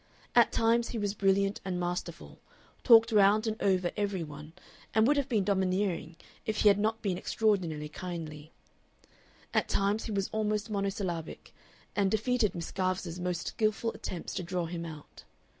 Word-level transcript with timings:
At 0.33 0.51
times 0.51 0.87
he 0.89 0.97
was 0.97 1.13
brilliant 1.13 1.61
and 1.63 1.79
masterful, 1.79 2.39
talked 2.83 3.11
round 3.11 3.45
and 3.45 3.55
over 3.61 3.91
every 3.95 4.23
one, 4.23 4.53
and 4.95 5.05
would 5.05 5.15
have 5.15 5.29
been 5.29 5.43
domineering 5.43 6.15
if 6.43 6.61
he 6.61 6.69
had 6.69 6.79
not 6.79 7.03
been 7.03 7.19
extraordinarily 7.19 7.87
kindly; 7.87 8.51
at 9.53 9.69
times 9.69 10.05
he 10.05 10.11
was 10.11 10.27
almost 10.29 10.71
monosyllabic, 10.71 11.53
and 11.95 12.09
defeated 12.09 12.55
Miss 12.55 12.71
Garvice's 12.71 13.19
most 13.19 13.45
skilful 13.49 13.93
attempts 13.93 14.33
to 14.33 14.41
draw 14.41 14.65
him 14.65 14.85
out. 14.87 15.23